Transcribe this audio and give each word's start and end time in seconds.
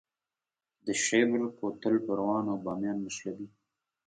د 0.85 0.87
شیبر 1.03 1.41
کوتل 1.57 1.95
پروان 2.05 2.45
او 2.51 2.57
بامیان 2.65 2.97
نښلوي 3.05 3.47